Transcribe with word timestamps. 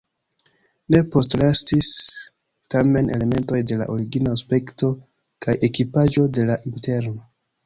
Ne 0.93 1.01
postrestis 1.15 1.89
tamen 2.75 3.11
elementoj 3.19 3.61
de 3.73 3.77
la 3.83 3.89
origina 3.97 4.35
aspekto 4.39 4.91
kaj 5.47 5.57
ekipaĵo 5.69 6.29
de 6.41 6.49
la 6.51 6.59
interno. 6.75 7.15